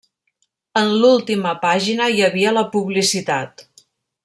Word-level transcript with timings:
En 0.79 0.87
l'última 1.03 1.51
pàgina 1.67 2.09
hi 2.15 2.25
havia 2.29 2.55
la 2.59 2.65
publicitat. 2.77 3.67